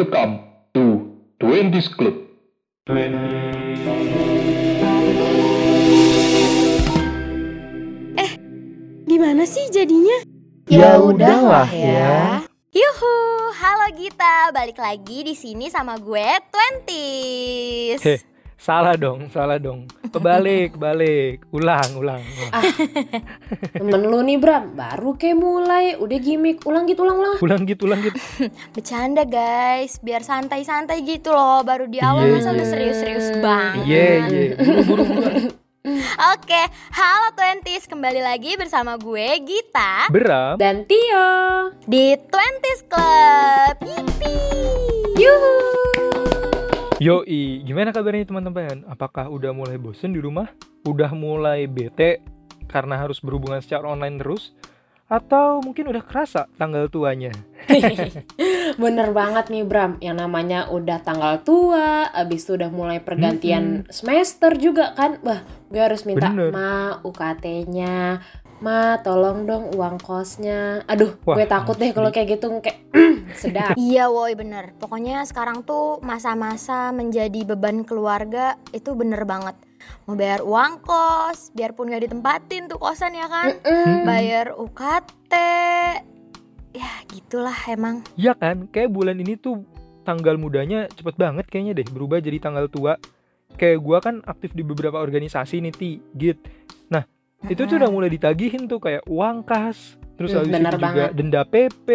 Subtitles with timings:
[0.00, 0.40] Welcome
[0.72, 2.24] to Twenties Club.
[9.04, 10.24] Gimana sih jadinya?
[10.72, 12.40] Ya udahlah ya.
[12.72, 13.12] Yuhu,
[13.52, 18.24] halo Gita, balik lagi di sini sama gue Twenties.
[18.60, 19.88] Salah dong, salah dong.
[20.04, 22.20] Kebalik, balik, ulang, ulang.
[22.20, 22.52] ulang.
[23.72, 27.34] Temen lu nih Bram, baru kayak mulai, udah gimmick, ulang gitu, ulang, ulang.
[27.40, 28.20] Ulang gitu, ulang gitu.
[28.76, 31.64] Bercanda guys, biar santai-santai gitu loh.
[31.64, 32.36] Baru di awal Iya.
[32.36, 33.88] masa udah serius-serius banget.
[33.88, 34.52] Iya, iya.
[34.60, 35.34] Buru-buru buruan.
[36.36, 36.60] Oke,
[36.92, 40.60] halo Twenties, kembali lagi bersama gue Gita Beram.
[40.60, 41.72] Dan Tio.
[41.88, 43.74] di Twenties Club.
[43.88, 45.16] Yippee.
[45.16, 45.89] Yuhu.
[47.00, 48.84] Yoi, gimana kabarnya teman-teman?
[48.84, 50.52] Apakah udah mulai bosen di rumah?
[50.84, 52.20] Udah mulai bete
[52.68, 54.52] karena harus berhubungan secara online terus?
[55.08, 57.32] Atau mungkin udah kerasa tanggal tuanya?
[58.84, 64.60] Bener banget nih Bram, yang namanya udah tanggal tua, abis itu udah mulai pergantian semester
[64.60, 65.24] juga kan.
[65.24, 65.40] Wah,
[65.72, 66.52] gue harus minta, Bener.
[66.52, 68.20] ma UKT-nya,
[68.60, 70.84] ma tolong dong uang kosnya.
[70.84, 72.78] Aduh, Wah, gue takut deh kalau kayak gitu, kayak
[73.34, 73.74] sedap.
[73.80, 79.54] Iya woi bener Pokoknya sekarang tuh masa-masa menjadi beban keluarga Itu bener banget
[80.04, 84.02] Mau bayar uang kos Biarpun gak ditempatin tuh kosan ya kan Mm-mm.
[84.02, 85.34] Bayar UKT
[86.74, 89.62] Ya gitulah emang Iya kan, kayak bulan ini tuh
[90.04, 92.96] tanggal mudanya cepet banget kayaknya deh berubah jadi tanggal tua.
[93.58, 96.38] Kayak gua kan aktif di beberapa organisasi nih, Ti, Git.
[96.88, 97.02] Nah,
[97.48, 101.10] itu tuh udah mulai ditagihin tuh kayak uang kas, terus Hmm, habis itu juga banget.
[101.14, 101.88] denda PP.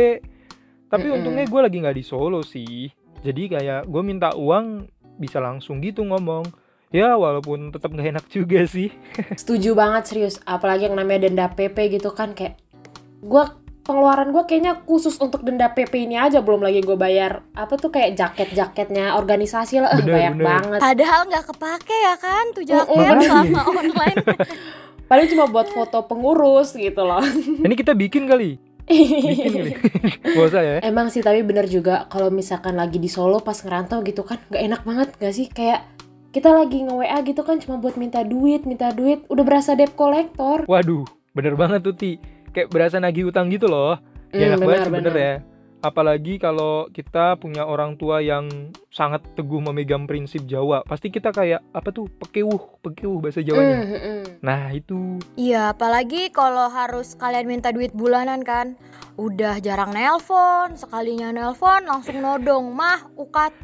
[0.86, 1.18] Tapi Mm-mm.
[1.20, 2.90] untungnya gue lagi nggak di Solo sih.
[3.22, 4.86] Jadi kayak gue minta uang
[5.18, 6.46] bisa langsung gitu ngomong.
[6.90, 8.90] Ya walaupun tetap nggak enak juga sih.
[9.42, 12.56] Setuju banget serius, apalagi yang namanya denda PP gitu kan kayak
[13.20, 17.78] gua pengeluaran gua kayaknya khusus untuk denda PP ini aja belum lagi gue bayar apa
[17.78, 20.46] tuh kayak jaket-jaketnya organisasi lah, eh, Bener, banyak bener.
[20.50, 20.80] banget.
[20.82, 23.28] Padahal nggak kepake ya kan Tuh jaket Makanya.
[23.30, 24.18] selama online
[25.10, 27.22] Paling cuma buat foto pengurus gitu loh.
[27.66, 28.58] Ini kita bikin kali.
[28.90, 29.72] Bikin kali.
[30.34, 30.76] Gak usah ya.
[30.82, 34.64] Emang sih tapi bener juga kalau misalkan lagi di Solo pas ngerantau gitu kan nggak
[34.66, 35.86] enak banget gak sih kayak
[36.34, 40.66] kita lagi nge-WA gitu kan cuma buat minta duit, minta duit, udah berasa debt collector.
[40.66, 42.12] Waduh, bener banget tuh Ti.
[42.56, 44.00] Kayak berasa nagih utang gitu loh.
[44.26, 45.16] Gak Hmm, enak banget bener benar.
[45.18, 45.34] ya.
[45.82, 48.50] Apalagi kalau kita punya orang tua yang
[48.90, 50.82] sangat teguh memegang prinsip Jawa.
[50.82, 53.78] Pasti kita kayak apa tuh pekewuh, pekewuh bahasa Jawanya.
[53.78, 54.22] Hmm, hmm.
[54.40, 58.74] Nah itu Iya apalagi kalau harus kalian minta duit bulanan kan
[59.16, 63.64] Udah jarang nelpon Sekalinya nelpon langsung nodong Mah UKT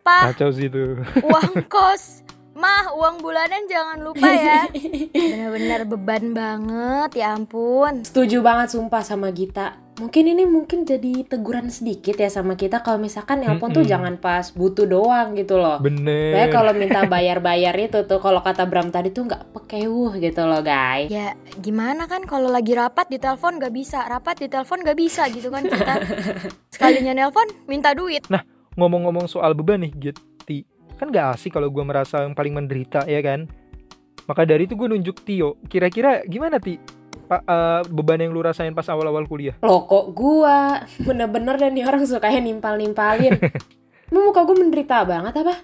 [0.00, 1.00] Pah kacau sih itu.
[1.22, 2.20] uang kos
[2.54, 4.70] Mah uang bulanan jangan lupa ya
[5.14, 9.82] Bener-bener beban banget ya ampun Setuju banget sumpah sama Gita.
[9.94, 13.94] Mungkin ini mungkin jadi teguran sedikit ya sama kita kalau misalkan nelpon tuh Mm-mm.
[13.94, 15.78] jangan pas butuh doang gitu loh.
[15.78, 16.34] Bener.
[16.34, 20.66] Kayak kalau minta bayar-bayar itu tuh kalau kata Bram tadi tuh nggak pekewuh gitu loh
[20.66, 21.14] guys.
[21.14, 25.30] Ya gimana kan kalau lagi rapat di telepon gak bisa Rapat di telepon gak bisa
[25.30, 25.94] gitu kan kita
[26.74, 28.26] Sekalinya nelpon minta duit
[28.74, 30.33] Ngomong-ngomong soal beban nih, Git, Ti.
[31.04, 33.44] Kan gak asik kalau gue merasa yang paling menderita ya kan.
[34.24, 35.60] Maka dari itu gue nunjuk Tio.
[35.68, 36.80] Kira-kira gimana Ti?
[37.28, 39.52] Pa- eh, beban yang lu rasain pas awal-awal kuliah?
[39.60, 43.36] Loh kok gua bener-bener dan nih orang sukanya nimpal-nimpalin.
[44.08, 45.60] Emang muka gue menderita banget apa?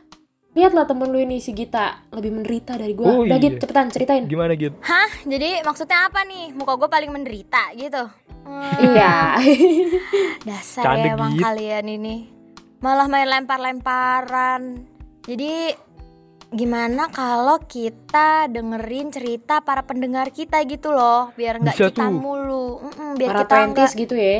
[0.52, 3.08] Lihatlah temen lu ini si Gita lebih menderita dari gua.
[3.08, 3.44] Oh, Udah iya.
[3.48, 4.28] Git, cepetan ceritain.
[4.28, 4.76] Gimana Git?
[5.24, 6.52] Jadi maksudnya apa nih?
[6.52, 8.12] Muka gue paling menderita gitu
[8.44, 9.40] Hmm, Iya.
[10.48, 11.44] Dasar Canda, ya emang Git.
[11.48, 12.16] kalian ini
[12.84, 14.84] Malah main lempar-lemparan
[15.24, 15.74] Jadi
[16.50, 22.10] gimana kalau kita dengerin cerita para pendengar kita gitu loh Biar nggak kita tuh.
[22.10, 24.38] mulu Mm-mm, Biar Para kita nggak twenties gitu ya.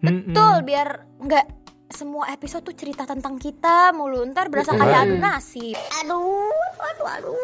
[0.00, 0.66] Betul Mm-mm.
[0.66, 0.88] biar
[1.18, 1.46] nggak
[1.90, 7.38] semua episode tuh cerita tentang kita mulu Ntar berasa kayak adu nasib Aduh, aduh, aduh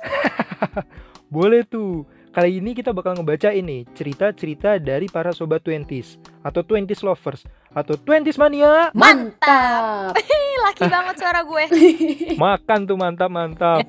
[1.30, 2.02] Boleh tuh.
[2.30, 6.14] Kali ini kita bakal ngebaca ini cerita-cerita dari para sobat twenties
[6.46, 7.42] atau twenties lovers
[7.74, 8.94] atau twenties mania.
[8.94, 10.14] Mantap.
[10.62, 11.64] Laki banget suara gue
[12.46, 13.82] Makan tuh mantap-mantap.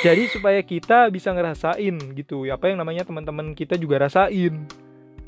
[0.00, 4.64] Jadi supaya kita bisa ngerasain gitu, apa yang namanya teman-teman kita juga rasain.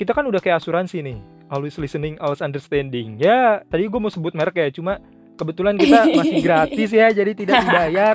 [0.01, 1.21] Kita kan udah kayak asuransi nih,
[1.53, 3.21] always listening, always understanding.
[3.21, 4.97] Ya, tadi gue mau sebut merek ya, cuma
[5.35, 8.15] kebetulan kita masih gratis ya, jadi tidak dibayar.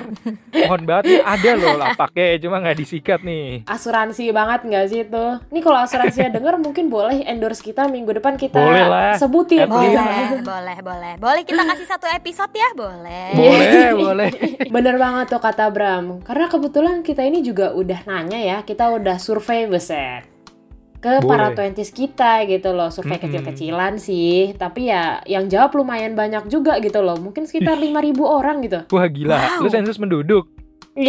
[0.52, 3.64] Mohon banget nih, ada loh lah pakai, cuma nggak disikat nih.
[3.68, 5.26] asuransi banget nggak sih itu?
[5.52, 9.12] Nih kalau asuransinya denger mungkin boleh endorse kita minggu depan kita Boleh lah.
[9.16, 9.66] sebutin.
[9.66, 9.70] Least.
[9.70, 12.68] Boleh, boleh, boleh Boleh kita kasih satu episode ya?
[12.72, 14.30] Boleh Boleh, boleh.
[14.70, 16.22] Bener banget tuh kata Bram.
[16.22, 20.29] Karena kebetulan kita ini juga udah nanya ya, kita udah survei beset.
[21.00, 21.56] Ke para Boleh.
[21.56, 23.24] twenties kita gitu loh survei Mm-mm.
[23.24, 28.60] kecil-kecilan sih tapi ya yang jawab lumayan banyak juga gitu loh mungkin sekitar 5000 orang
[28.60, 29.64] gitu Wah gila, Wow.
[29.64, 30.44] lu sensus penduduk.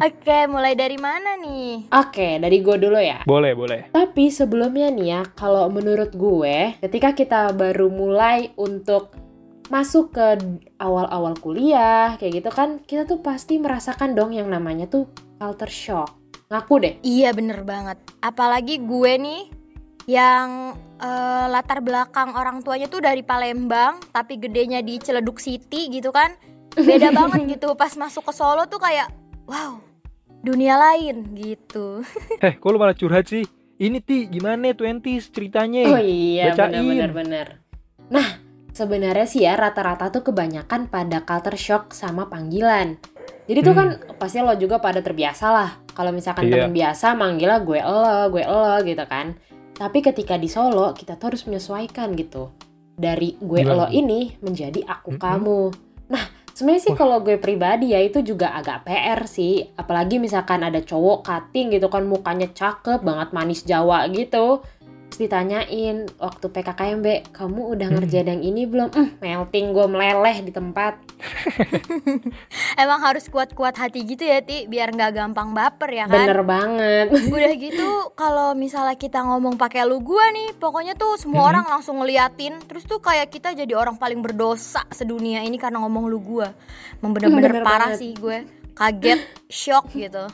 [0.00, 1.92] Oke, mulai dari mana nih?
[1.92, 3.92] Oke dari gue dulu ya Boleh, boleh.
[3.92, 9.12] Tapi sebelumnya nih ya, kalau menurut gue, ketika kita baru mulai untuk
[9.68, 10.40] masuk ke
[10.76, 16.16] awal-awal kuliah, kayak gitu kan, kita tuh pasti merasakan dong yang namanya tuh culture shock.
[16.54, 16.94] Ngaku deh.
[17.02, 17.98] Iya bener banget.
[18.22, 19.42] Apalagi gue nih
[20.06, 26.14] yang eh, latar belakang orang tuanya tuh dari Palembang, tapi gedenya di Ciledug City gitu
[26.14, 26.38] kan.
[26.78, 27.74] Beda banget gitu.
[27.74, 29.10] Pas masuk ke Solo tuh kayak
[29.50, 29.82] wow,
[30.46, 32.06] dunia lain gitu.
[32.46, 33.42] Eh, kok lu malah curhat sih?
[33.74, 35.90] Ini ti gimana twenties ceritanya?
[35.90, 36.54] Oh iya,
[37.10, 37.58] benar.
[38.06, 38.38] Nah,
[38.70, 43.02] sebenarnya sih ya rata-rata tuh kebanyakan pada culture shock sama panggilan.
[43.44, 43.80] Jadi tuh Hmm.
[43.80, 45.70] kan pasti lo juga pada terbiasa lah.
[45.92, 46.64] Kalau misalkan Iya.
[46.64, 48.02] teman biasa manggilnya gue lo,
[48.32, 49.36] gue lo gitu kan.
[49.74, 52.54] Tapi ketika di Solo kita tuh harus menyesuaikan gitu.
[52.94, 53.76] Dari gue Gimana?
[53.76, 55.20] lo ini menjadi aku Mm-mm.
[55.20, 55.60] kamu.
[56.08, 59.66] Nah, sebenarnya sih kalau gue pribadi ya itu juga agak PR sih.
[59.74, 64.62] Apalagi misalkan ada cowok cutting gitu kan mukanya cakep banget manis Jawa gitu.
[65.14, 68.02] Terus ditanyain waktu PKKMB, kamu udah Hmm.
[68.02, 68.90] ngerjain yang ini belum?
[68.90, 70.98] Hmm, melting gue meleleh di tempat.
[72.82, 76.18] Emang harus kuat-kuat hati gitu ya, Ti, biar nggak gampang baper ya kan?
[76.18, 77.14] Bener banget.
[77.30, 77.86] Udah gitu
[78.18, 81.50] kalau misalnya kita ngomong pakai lu gua nih, pokoknya tuh semua Mhm.
[81.54, 86.10] orang langsung ngeliatin, terus tuh kayak kita jadi orang paling berdosa sedunia ini karena ngomong
[86.10, 86.50] lu gua.
[86.98, 88.02] Emang bener-bener Bener parah banget.
[88.02, 88.50] sih gue.
[88.74, 90.26] Kaget, shock gitu.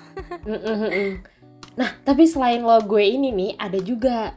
[1.71, 4.37] Nah, tapi selain lo gue ini nih, ada juga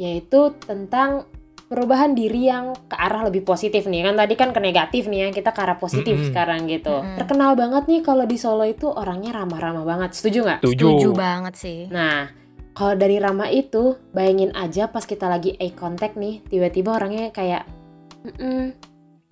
[0.00, 1.28] yaitu tentang
[1.72, 5.28] perubahan diri yang ke arah lebih positif nih kan tadi kan ke negatif nih ya
[5.32, 6.28] kita ke arah positif Mm-mm.
[6.28, 7.16] sekarang gitu Mm-mm.
[7.16, 10.84] terkenal banget nih kalau di Solo itu orangnya ramah-ramah banget setuju nggak Setuju.
[10.84, 11.80] Setuju banget sih.
[11.88, 12.28] Nah,
[12.72, 17.68] kalau dari Rama itu, bayangin aja pas kita lagi eye contact nih, tiba-tiba orangnya kayak,
[18.24, 18.72] "Mm-mm,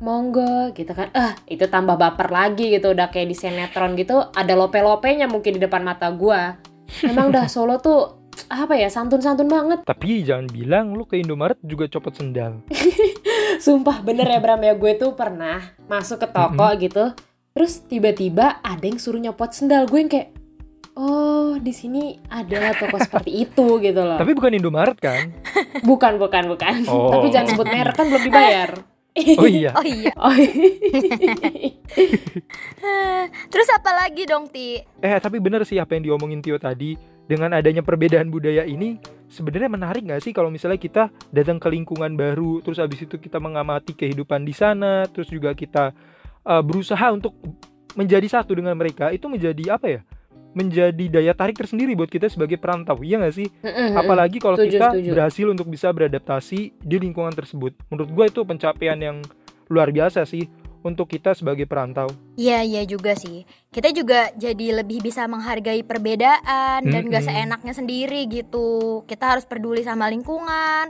[0.04, 1.08] monggo gitu kan.
[1.16, 5.60] Ah, itu tambah baper lagi gitu, udah kayak di sinetron gitu, ada lope-lopenya mungkin di
[5.60, 6.56] depan mata gua.
[7.02, 9.78] Emang dah Solo tuh, apa ya, santun-santun banget.
[9.86, 12.64] Tapi jangan bilang lu ke Indomaret juga copot sendal.
[13.64, 15.60] Sumpah, bener ya Bram ya, gue tuh pernah
[15.90, 17.04] masuk ke toko gitu,
[17.52, 19.84] terus tiba-tiba ada yang suruh nyopot sendal.
[19.84, 20.32] Gue yang kayak,
[20.96, 24.16] oh di sini ada toko seperti itu gitu loh.
[24.16, 25.34] Tapi bukan Indomaret kan?
[25.84, 26.74] Bukan, bukan, bukan.
[26.88, 27.12] Oh.
[27.12, 28.70] Tapi jangan sebut merek kan belum dibayar.
[29.38, 29.70] Oh iya.
[29.78, 30.12] Oh iya.
[30.20, 30.30] Oh,
[33.52, 34.80] Terus apa lagi dong, Ti?
[35.02, 36.96] Eh tapi bener sih apa yang diomongin Tio tadi
[37.26, 38.98] dengan adanya perbedaan budaya ini
[39.30, 43.38] sebenarnya menarik nggak sih kalau misalnya kita datang ke lingkungan baru terus habis itu kita
[43.38, 45.94] mengamati kehidupan di sana terus juga kita
[46.42, 47.38] uh, berusaha untuk
[47.94, 50.00] menjadi satu dengan mereka itu menjadi apa ya
[50.50, 53.48] menjadi daya tarik tersendiri buat kita sebagai perantau iya nggak sih
[53.94, 55.10] apalagi kalau Setuju, kita setuju.
[55.14, 59.22] berhasil untuk bisa beradaptasi di lingkungan tersebut menurut gue itu pencapaian yang
[59.70, 60.50] luar biasa sih
[60.80, 62.08] untuk kita sebagai perantau
[62.40, 63.44] Iya, iya juga sih.
[63.68, 69.04] Kita juga jadi lebih bisa menghargai perbedaan dan gak seenaknya sendiri gitu.
[69.04, 70.88] Kita harus peduli sama lingkungan.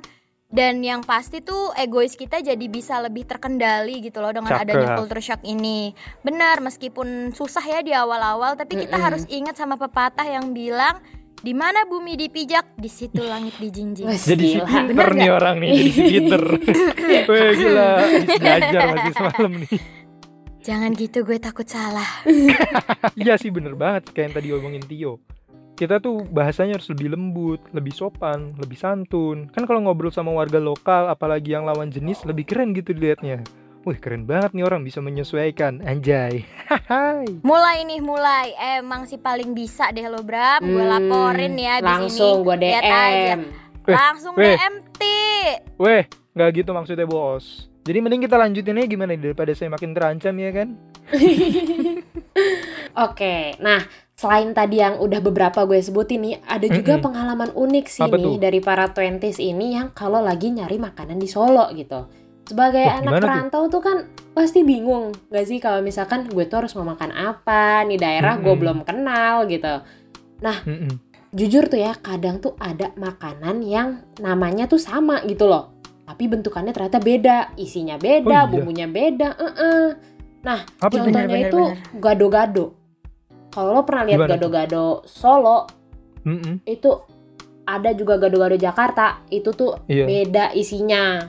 [0.50, 4.66] Dan yang pasti tuh egois kita jadi bisa lebih terkendali gitu loh dengan Cakep.
[4.66, 5.94] adanya culture shock ini.
[6.26, 9.06] Benar, meskipun susah ya di awal-awal, tapi kita Mm-mm.
[9.06, 10.98] harus ingat sama pepatah yang bilang
[11.40, 14.10] di mana bumi dipijak, di situ langit dijinjing.
[14.10, 16.42] Jadi pinter Bener nih orang nih jadi pinter
[17.30, 19.80] Weh gila habis belajar masih semalam nih
[20.60, 22.20] Jangan gitu, gue takut salah.
[23.24, 25.24] iya sih bener banget kayak yang tadi omongin Tio
[25.80, 30.60] kita tuh bahasanya harus lebih lembut lebih sopan lebih santun kan kalau ngobrol sama warga
[30.60, 33.40] lokal apalagi yang lawan jenis lebih keren gitu dilihatnya
[33.80, 38.52] Wih keren banget nih orang bisa menyesuaikan Anjay Hai Mulai nih, mulai.
[38.76, 40.60] Emang sih paling bisa deh lo, Bram.
[40.60, 42.44] Gue Hmm, laporin ya abis Langsung ini.
[42.44, 42.68] gue aja.
[43.32, 43.40] DM.
[43.80, 44.52] Weh, Langsung weh.
[44.52, 45.18] DM, Ti.
[45.80, 50.36] Weh nggak gitu maksudnya bos Jadi mending kita lanjutin aja gimana daripada saya makin terancam
[50.36, 50.68] ya kan
[53.00, 53.80] Oke, nah
[54.20, 57.04] selain tadi yang udah beberapa gue sebutin nih, ada juga Mm-mm.
[57.08, 58.36] pengalaman unik sih Apa nih tuh?
[58.36, 62.04] dari para twenties ini yang kalau lagi nyari makanan di Solo gitu.
[62.44, 63.24] Sebagai Wah, anak gimana tuh?
[63.24, 63.96] perantau tuh kan
[64.30, 68.44] pasti bingung gak sih kalau misalkan gue tuh harus mau makan apa, nih daerah gue
[68.44, 68.60] Mm-mm.
[68.60, 69.80] belum kenal gitu.
[70.42, 70.92] Mm-mm.
[71.30, 75.78] Jujur tuh ya, kadang tuh ada makanan yang namanya tuh sama gitu loh.
[76.02, 78.50] Tapi bentukannya ternyata beda, isinya beda, Oh, iya?
[78.50, 79.38] bumbunya beda.
[79.38, 79.86] eh-eh.
[80.42, 81.06] Apa tuh?
[81.06, 81.78] Contohnya Bener, bener, itu bener.
[82.02, 82.66] gado-gado.
[83.50, 85.66] Kalau lo pernah lihat gado-gado Solo,
[86.22, 86.62] Mm-mm.
[86.66, 86.90] itu
[87.66, 89.26] ada juga gado-gado Jakarta.
[89.30, 91.26] Itu tuh Iya beda isinya.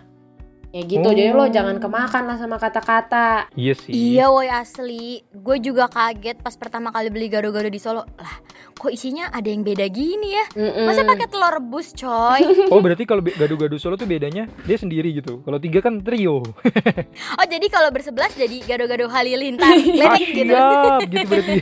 [0.71, 1.47] Ya gitu, jadi lo Oh.
[1.47, 3.51] jangan kemakan lah sama kata-kata.
[3.53, 8.07] Iya sih Iya woi asli Gue juga kaget pas pertama kali beli gado-gado di Solo
[8.15, 8.35] Lah
[8.73, 10.87] kok isinya ada yang beda gini ya Mm-mm.
[10.87, 12.41] masa pakai telur rebus coy
[12.73, 15.39] Oh berarti kalau be- gado-gado Solo tuh bedanya dia sendiri gitu.
[15.41, 16.39] Kalau tiga kan trio.
[17.37, 21.55] oh jadi kalau bersebelas jadi gado-gado halilintar Ah, ledek gitu siap gitu berarti.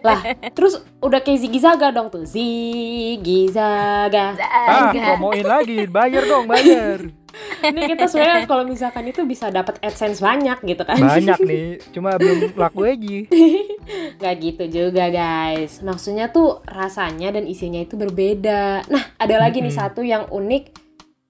[0.00, 0.20] lah
[0.50, 7.21] terus udah kayak Ziggy Zaga dong tuh Ziggy Zaga ah, promoin lagi, bayar dong, bayar.
[7.64, 10.98] Ini kita sebenarnya kalau misalkan itu bisa dapat adsense banyak gitu kan.
[11.00, 13.18] Banyak nih, cuma belum laku aja.
[14.22, 15.80] Gak gitu juga guys.
[15.80, 18.86] Maksudnya tuh rasanya dan isinya itu berbeda.
[18.86, 19.82] Nah ada lagi nih Mm-mm.
[19.82, 20.78] satu yang unik.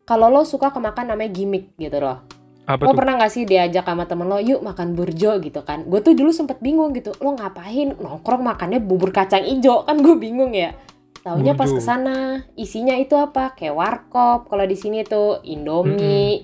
[0.02, 2.26] Kalau lo suka kemakan namanya gimmick gitu loh.
[2.62, 2.98] Apa Lo tuh?
[3.02, 5.82] pernah gak sih diajak sama temen lo Yuk makan burjo gitu kan.
[5.86, 7.14] Gue tuh dulu sempet bingung gitu.
[7.22, 10.74] Lo ngapain nongkrong makannya bubur kacang ijo Kan gue bingung ya
[11.22, 16.42] Taunya pas ke sana isinya itu apa Kayak warkop Kalau di sini tuh Indomie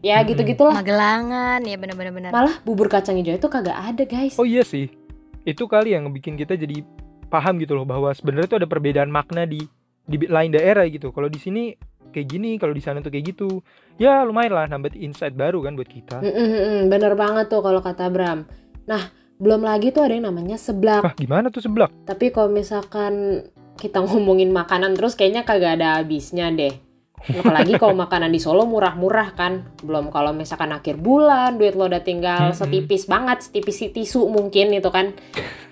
[0.00, 0.32] Ya Mm-mm.
[0.32, 4.64] gitu-gitulah magelangan ya bener-bener bener Malah bubur kacang ijo itu kagak ada guys Oh iya
[4.64, 4.88] sih,
[5.44, 6.80] itu kali yang bikin kita jadi
[7.30, 9.62] paham gitu loh bahwa sebenarnya tuh ada perbedaan makna di
[10.04, 11.14] di lain daerah gitu.
[11.14, 11.76] Kalau di sini
[12.10, 13.62] kayak gini, kalau di sana tuh kayak gitu.
[14.00, 16.18] Ya lumayan lah nambah insight baru kan buat kita.
[16.18, 18.48] Mm, mm, mm, bener banget tuh kalau kata Bram.
[18.90, 19.02] Nah,
[19.38, 21.06] belum lagi tuh ada yang namanya seblak.
[21.06, 21.94] Wah gimana tuh seblak?
[22.04, 23.44] Tapi kalau misalkan
[23.80, 26.90] kita ngomongin makanan terus kayaknya kagak ada habisnya deh.
[27.20, 29.76] Apalagi kalau makanan di Solo murah-murah kan.
[29.84, 34.72] Belum kalau misalkan akhir bulan duit lo udah tinggal setipis banget, setipis si tisu mungkin
[34.72, 35.12] itu kan.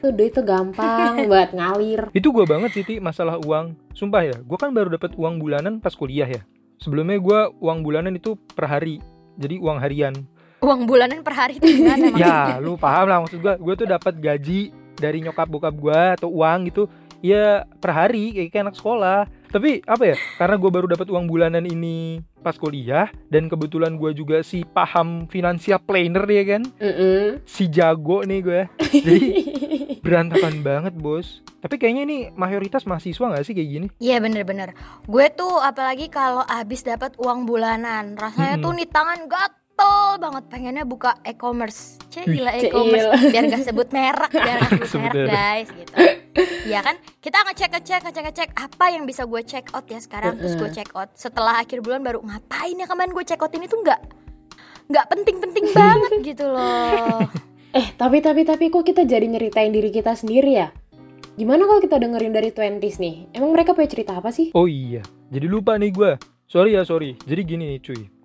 [0.05, 2.13] Tuh duit tuh gampang buat ngalir.
[2.13, 3.73] Itu gua banget sih Ti, masalah uang.
[3.97, 6.45] Sumpah ya, gua kan baru dapat uang bulanan pas kuliah ya.
[6.85, 9.01] Sebelumnya gua uang bulanan itu per hari.
[9.41, 10.15] Jadi uang harian.
[10.59, 13.57] uang bulanan per hari itu gimana ya, lu paham lah maksud gua.
[13.57, 14.69] Gua tuh dapat gaji
[15.01, 16.85] dari nyokap bokap gua atau uang gitu.
[17.19, 19.21] Ya per hari kayak, kayak anak sekolah.
[19.49, 20.17] Tapi apa ya?
[20.37, 25.27] Karena gua baru dapat uang bulanan ini pas kuliah dan kebetulan gua juga si paham
[25.27, 26.63] financial planner ya kan.
[26.79, 27.43] Mm-mm.
[27.49, 28.63] Si jago nih gue.
[28.79, 29.29] Jadi
[30.05, 31.43] berantakan banget, Bos.
[31.59, 33.87] Tapi kayaknya ini mayoritas mahasiswa nggak sih kayak gini?
[33.99, 34.79] Iya bener-bener
[35.11, 38.65] Gue tuh apalagi kalau abis dapat uang bulanan Rasanya Mm-mm.
[38.65, 39.58] tuh nih tangan gatel
[40.19, 45.69] banget Pengennya buka e-commerce gila e-commerce Biar gak sebut merek Biar gak sebut merek guys
[45.71, 45.93] gitu
[46.67, 50.71] Iya kan Kita ngecek-ngecek ngecek-ngecek Apa yang bisa gue check out ya sekarang Terus gue
[50.75, 54.01] check out Setelah akhir bulan baru Ngapain ya kemarin gue check out ini tuh nggak
[54.89, 57.23] nggak penting-penting banget gitu loh
[57.69, 60.73] Eh, tapi tapi tapi kok kita jadi nyeritain diri kita sendiri ya?
[61.37, 63.29] Gimana kalau kita dengerin dari 20s nih?
[63.37, 64.57] Emang mereka punya cerita apa sih?
[64.57, 66.17] Oh iya, jadi lupa nih gue.
[66.49, 67.21] Sorry ya, sorry.
[67.29, 68.18] Jadi gini nih cuy.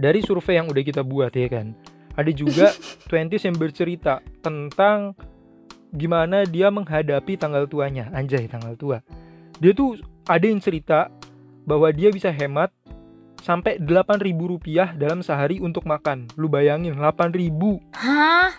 [0.00, 1.76] Dari survei yang udah kita buat ya kan.
[2.16, 2.72] Ada juga
[3.12, 5.12] 20s yang bercerita tentang
[5.90, 8.08] gimana dia menghadapi tanggal tuanya.
[8.10, 8.98] Anjay, tanggal tua.
[9.58, 11.12] Dia tuh ada yang cerita
[11.62, 12.72] bahwa dia bisa hemat
[13.40, 16.28] sampai 8.000 rupiah dalam sehari untuk makan.
[16.34, 17.80] Lu bayangin, 8.000.
[17.92, 18.50] Hah?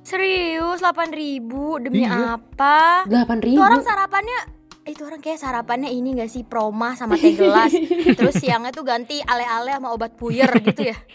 [0.00, 2.40] Serius 8 ribu Demi Iya.
[2.40, 3.04] apa?
[3.04, 3.60] 8 Itu ribu.
[3.60, 4.40] orang sarapannya
[4.88, 7.70] itu orang kayak sarapannya ini gak sih proma sama teh gelas
[8.18, 10.96] terus siangnya tuh ganti ale-ale sama obat puyer gitu ya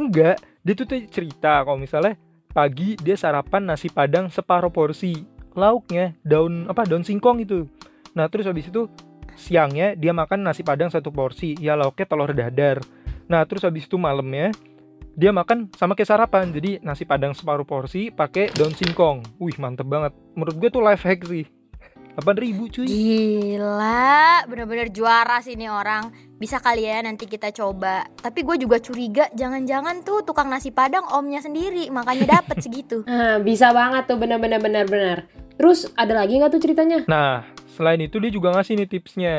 [0.00, 2.16] Enggak, dia tuh cerita kalau misalnya
[2.52, 5.24] pagi dia sarapan nasi padang separuh porsi.
[5.52, 7.68] Lauknya daun apa daun singkong itu.
[8.16, 8.88] Nah, terus habis itu
[9.36, 12.80] siangnya dia makan nasi padang satu porsi, ya lauknya telur dadar.
[13.28, 14.48] Nah, terus habis itu malamnya
[15.12, 16.48] dia makan sama kayak sarapan.
[16.56, 19.36] Jadi nasi padang separuh porsi pakai daun singkong.
[19.36, 20.16] Wih, mantep banget.
[20.32, 21.44] Menurut gue tuh life hack sih.
[22.18, 22.86] 8000 cuy.
[22.88, 28.82] gila bener-bener juara sih nih orang bisa kali ya nanti kita coba tapi gue juga
[28.82, 34.18] curiga jangan-jangan tuh tukang nasi padang omnya sendiri makanya dapet segitu Nah, bisa banget tuh
[34.18, 35.28] bener-bener bener-bener.
[35.56, 36.98] Terus ada lagi nggak tuh ceritanya?
[37.06, 37.44] Nah,
[37.76, 39.36] selain itu dia juga ngasih nih tipsnya.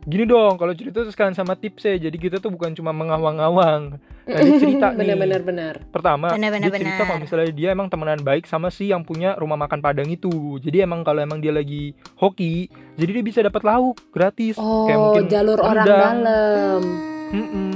[0.00, 2.00] Gini dong, kalau cerita tuh sekalian sama tipsnya.
[2.00, 4.00] Jadi kita tuh bukan cuma mengawang-awang.
[4.24, 5.04] Nah, dia cerita nih.
[5.04, 5.74] Bener-bener bener.
[5.92, 9.60] Pertama, Benar-benar, dia cerita kalau misalnya dia emang temenan baik sama si yang punya rumah
[9.60, 10.56] makan Padang itu.
[10.58, 14.56] Jadi emang kalau emang dia lagi hoki, jadi dia bisa dapat lauk gratis.
[14.56, 16.16] Oh, Kayak mungkin jalur orang rendang.
[16.16, 16.80] dalam.
[17.30, 17.36] Hmm.
[17.36, 17.70] Mm-mm.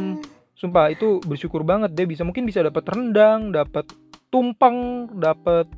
[0.55, 3.85] Sumpah itu bersyukur banget dia bisa mungkin bisa dapat rendang, dapat
[4.33, 5.69] tumpeng, dapat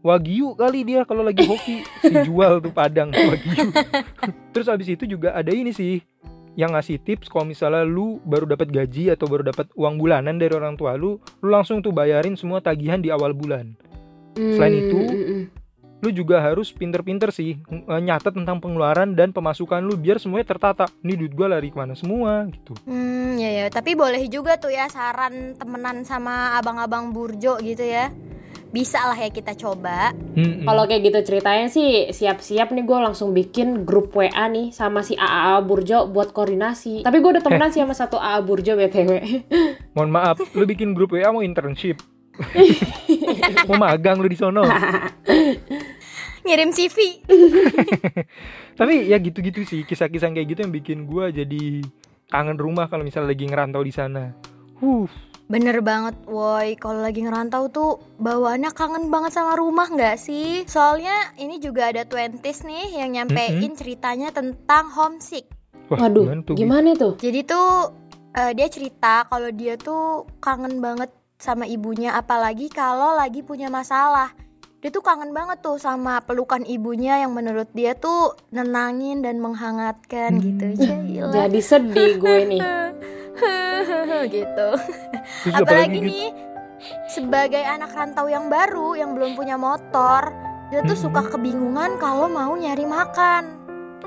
[0.00, 3.70] wagyu kali dia kalau lagi hoki si jual tuh Padang wagyu.
[4.52, 6.00] Terus abis itu juga ada ini sih
[6.58, 10.50] yang ngasih tips kalau misalnya lu baru dapat gaji atau baru dapat uang bulanan dari
[10.52, 13.72] orang tua lu, lu langsung tuh bayarin semua tagihan di awal bulan.
[14.34, 15.44] Selain Hmm, itu, mm, mm.
[16.00, 20.88] Lu juga harus pinter-pinter sih eh, nyatet tentang pengeluaran dan pemasukan lu biar semuanya tertata.
[21.04, 22.72] Ini duit gua lari ke mana semua gitu.
[22.88, 28.08] Hmm, ya ya, tapi boleh juga tuh ya saran temenan sama abang-abang burjo gitu ya.
[28.70, 30.14] Bisa lah ya kita coba.
[30.38, 30.62] Mm-mm.
[30.62, 35.18] Kalau kayak gitu ceritanya sih siap-siap nih gue langsung bikin grup WA nih sama si
[35.18, 37.02] AAA Burjo buat koordinasi.
[37.02, 39.10] Tapi gue udah temenan sih sama satu AA Burjo BTW.
[39.98, 41.98] Mohon maaf, lu bikin grup WA mau internship.
[43.68, 44.62] mau magang lu di sono.
[46.40, 47.20] ngirim CV
[48.80, 51.84] Tapi ya gitu-gitu sih kisah-kisah kayak gitu yang bikin gua jadi
[52.32, 54.32] kangen rumah kalau misalnya lagi ngerantau di sana.
[54.80, 55.10] Huh,
[55.50, 56.78] Bener banget, woi.
[56.78, 60.62] Kalau lagi ngerantau tuh bawaannya kangen banget sama rumah nggak sih?
[60.64, 65.50] Soalnya ini juga ada twenties nih yang nyampein ceritanya tentang homesick.
[65.90, 66.54] wah, Waduh, gimana tuh?
[66.54, 67.12] Gimana tuh?
[67.18, 67.90] Jadi tuh
[68.30, 74.30] eh, dia cerita kalau dia tuh kangen banget sama ibunya, apalagi kalau lagi punya masalah.
[74.80, 80.38] Dia tuh kangen banget tuh sama pelukan ibunya yang menurut dia tuh nenangin dan menghangatkan
[80.38, 80.44] Hmm.
[80.46, 80.66] gitu.
[80.78, 81.32] Jailah.
[81.34, 82.62] Jadi sedih gue nih.
[84.30, 84.68] gitu.
[85.42, 86.06] Terus Apalagi gitu.
[86.06, 86.28] nih
[87.06, 90.32] sebagai anak rantau yang baru yang belum punya motor,
[90.68, 91.02] dia tuh Mhm.
[91.02, 93.56] suka kebingungan kalau mau nyari makan.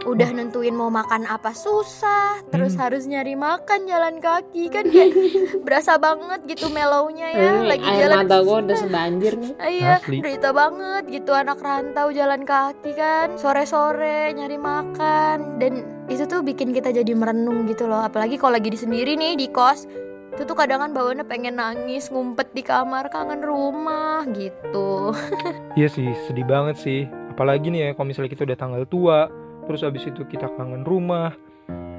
[0.03, 2.81] Udah nentuin mau makan apa susah, terus Hmm.
[2.81, 5.13] harus nyari makan jalan kaki kan kayak
[5.63, 9.53] berasa banget gitu melownya ya Ini lagi air jalan mata gue udah sebanjir nih.
[9.55, 10.17] Iya, Asli.
[10.19, 15.73] derita banget gitu anak rantau jalan kaki kan Sore-sore nyari makan Dan
[16.05, 19.47] itu tuh bikin kita jadi merenung gitu loh Apalagi kalau lagi di sendiri nih di
[19.47, 19.85] kos
[20.33, 25.13] Itu tuh kadang kan bawaannya pengen nangis Ngumpet di kamar kangen rumah gitu
[25.79, 27.05] Iya sih, sedih banget sih.
[27.33, 29.19] Apalagi nih ya kalau misalnya kita udah tanggal tua,
[29.65, 31.33] terus habis itu kita kangen rumah,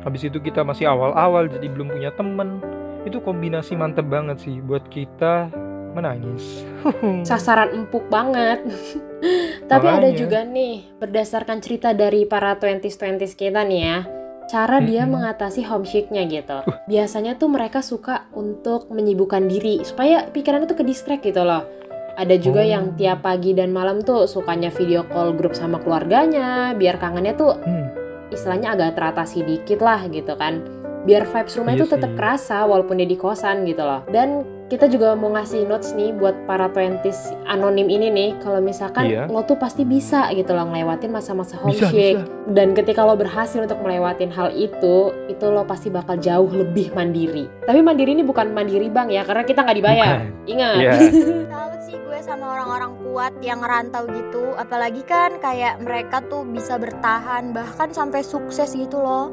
[0.07, 2.63] habis itu kita masih awal-awal jadi belum punya temen.
[3.03, 5.51] Itu kombinasi mantep banget sih buat kita
[5.95, 6.63] menangis.
[7.29, 8.63] Sasaran empuk banget.
[9.71, 10.19] Tapi ada Makanya.
[10.19, 13.99] juga nih, berdasarkan cerita dari para 20s-20s kita nih ya,
[14.45, 15.15] cara dia Mm-mm.
[15.15, 16.61] mengatasi homesicknya gitu.
[16.85, 21.65] Biasanya tuh mereka suka untuk menyibukkan diri supaya pikirannya tuh ke distract gitu loh.
[22.15, 22.69] Ada juga Oh.
[22.69, 27.59] yang tiap pagi dan malam tuh sukanya video call grup sama keluarganya, biar kangennya tuh
[27.59, 27.91] Hmm,
[28.31, 30.63] istilahnya agak teratasi dikit lah gitu kan
[31.03, 32.17] biar vibes rumah Iya itu tetap sih.
[32.17, 34.41] kerasa walaupun dia di kosan gitu loh dan
[34.75, 39.31] kita juga mau ngasih notes nih buat para 20s anonim ini nih kalau misalkan Iya.
[39.31, 42.27] lo tuh pasti bisa gitu loh ngelewatin masa-masa homesick bisa.
[42.51, 47.47] dan ketika lo berhasil untuk melewatin hal itu itu lo pasti bakal jauh lebih mandiri
[47.63, 50.51] tapi mandiri ini bukan mandiri bang ya karena kita nggak dibayar Bukan.
[50.51, 50.93] ingat Iya.
[51.55, 56.75] Salut sih gue sama orang-orang kuat yang ngerantau gitu Apalagi kan kayak mereka tuh bisa
[56.75, 59.31] bertahan Bahkan sampai sukses gitu loh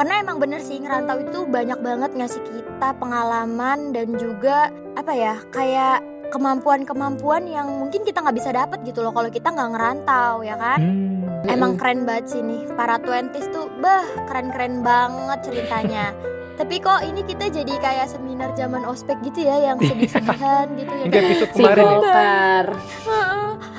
[0.00, 5.36] Karena emang bener sih ngerantau itu banyak banget ngasih kita pengalaman Dan juga apa ya
[5.52, 6.00] kayak
[6.32, 10.80] kemampuan-kemampuan yang mungkin kita nggak bisa dapet gitu loh Kalau kita nggak ngerantau ya kan?
[10.80, 16.16] Hmm, Emang keren banget sih nih Para twenties tuh bah keren-keren banget ceritanya.
[16.64, 21.04] Tapi kok ini kita jadi kayak seminar zaman ospek gitu ya yang sedih-sedihan gitu ya
[21.12, 22.64] kayak episode si kemarin ya.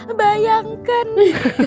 [0.08, 1.08] Bayangkan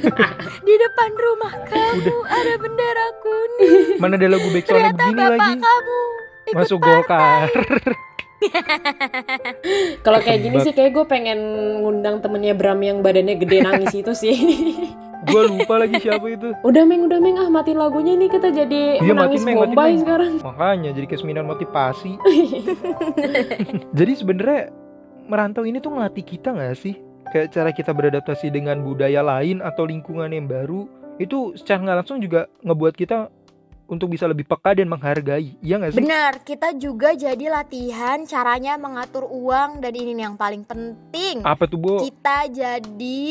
[0.66, 3.97] di depan rumah kamu ada bendera kuning.
[3.97, 5.53] Mana ada lagu backsoundnya Ternyata begini bapak lagi.
[5.61, 5.99] kamu
[6.44, 7.49] ikut Masuk Golkar.
[10.01, 11.38] Kalau kayak gini sih kayak gue pengen
[11.81, 14.37] ngundang temennya Bram yang badannya gede nangis itu sih.
[15.25, 16.53] Gua lupa lagi siapa itu.
[16.61, 19.73] udah meng, udah meng, ah matiin lagunya nih kita jadi Iya, menangis matiin, Meng, matiin,
[19.73, 20.01] Bombay Meng.
[20.05, 20.33] sekarang.
[20.44, 22.12] Makanya jadi kayak seminar motivasi.
[23.99, 24.61] jadi sebenarnya
[25.25, 27.01] merantau ini tuh ngelatih kita nggak sih?
[27.31, 32.19] Kayak cara kita beradaptasi dengan budaya lain atau lingkungan yang baru itu secara nggak langsung
[32.19, 33.31] juga ngebuat kita
[33.85, 35.61] untuk bisa lebih peka dan menghargai.
[35.61, 35.99] Iya nggak sih?
[36.01, 41.45] Benar, kita juga jadi latihan caranya mengatur uang dan ini nih yang paling penting.
[41.45, 41.95] Apa tuh, Bo?
[42.01, 43.23] Kita jadi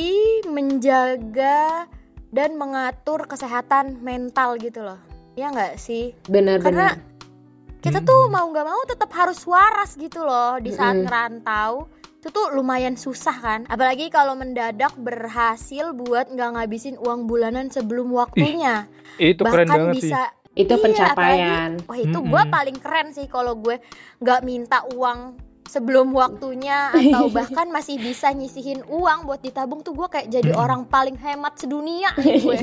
[0.45, 1.89] menjaga
[2.29, 4.99] dan mengatur kesehatan mental gitu loh.
[5.33, 6.13] Ya nggak sih?
[6.29, 7.81] Benar Karena benar.
[7.81, 8.07] kita Hmm.
[8.07, 11.05] tuh mau nggak mau tetap harus waras gitu loh di saat Mm-mm.
[11.09, 11.89] ngerantau
[12.23, 18.15] itu tuh lumayan susah kan apalagi kalau mendadak berhasil buat nggak ngabisin uang bulanan sebelum
[18.15, 18.87] waktunya
[19.19, 20.07] Itu keren bahkan banget sih.
[20.07, 21.69] bisa Itu Iya, pencapaian.
[21.83, 22.31] wah itu Mm-mm.
[22.31, 23.75] gue paling keren sih kalau gue
[24.23, 25.35] nggak minta uang
[25.73, 30.85] sebelum waktunya atau bahkan masih bisa nyisihin uang buat ditabung tuh gue kayak jadi orang
[30.85, 32.59] paling hemat sedunia nih gue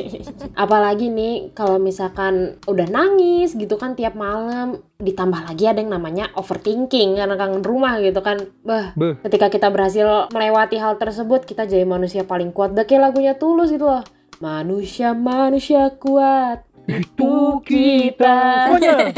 [0.55, 6.31] Apalagi nih kalau misalkan udah nangis gitu kan tiap malam ditambah lagi ada yang namanya
[6.37, 8.47] overthinking karena kangen rumah gitu kan.
[8.63, 9.19] Bah, Beh.
[9.27, 12.77] ketika kita berhasil melewati hal tersebut kita jadi manusia paling kuat.
[12.77, 14.05] Udah kayak lagunya tulus gitu loh.
[14.41, 18.37] Manusia manusia kuat Itu kita.
[18.73, 19.13] Semuanya.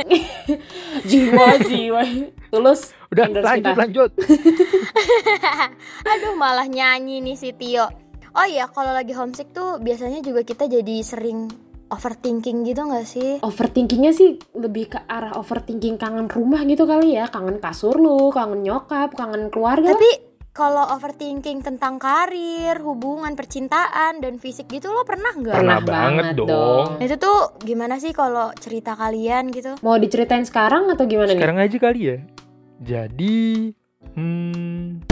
[1.11, 2.03] jiwa jiwa
[2.48, 3.70] tulus Udah lanjut kita.
[3.77, 4.11] lanjut.
[6.12, 7.88] Aduh malah nyanyi nih si Tio
[8.33, 11.53] Oh iya kalau lagi homesick tuh biasanya juga kita jadi sering
[11.92, 13.37] overthinking gitu gak sih?
[13.44, 18.64] overthinkingnya sih lebih ke arah overthinking kangen rumah gitu kali ya kangen kasur lu kangen
[18.64, 19.92] nyokap kangen keluarga.
[19.92, 25.56] Tapi kalau overthinking tentang karir, hubungan, percintaan, dan fisik gitu lo pernah nggak?
[25.56, 27.00] Pernah banget dong.
[27.00, 29.80] Itu tuh gimana sih kalau cerita kalian gitu?
[29.80, 32.16] mau diceritain sekarang atau gimana nih Sekarang aja kali ya.
[32.84, 33.72] Jadi,
[34.12, 35.12] hmm,